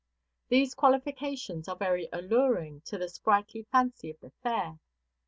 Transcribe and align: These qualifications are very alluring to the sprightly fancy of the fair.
These 0.49 0.73
qualifications 0.73 1.67
are 1.67 1.75
very 1.75 2.09
alluring 2.11 2.81
to 2.85 2.97
the 2.97 3.07
sprightly 3.07 3.67
fancy 3.71 4.09
of 4.09 4.19
the 4.19 4.31
fair. 4.41 4.79